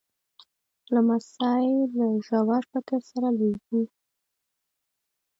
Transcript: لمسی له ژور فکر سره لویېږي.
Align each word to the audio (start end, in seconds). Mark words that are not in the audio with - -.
لمسی 0.93 1.69
له 1.95 2.07
ژور 2.25 2.63
فکر 2.73 2.99
سره 3.11 3.27
لویېږي. 3.37 3.83